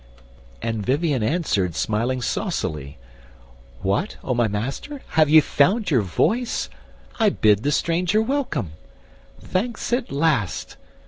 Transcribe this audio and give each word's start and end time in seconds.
And 0.63 0.83
Vivien 0.83 1.21
answered 1.21 1.75
smiling 1.75 2.23
saucily, 2.23 2.97
"What, 3.83 4.17
O 4.23 4.33
my 4.33 4.47
Master, 4.47 5.03
have 5.09 5.29
ye 5.29 5.41
found 5.41 5.91
your 5.91 6.01
voice? 6.01 6.71
I 7.19 7.29
bid 7.29 7.61
the 7.61 7.71
stranger 7.71 8.19
welcome. 8.19 8.71
Thanks 9.39 9.93
at 9.93 10.11
last! 10.11 10.75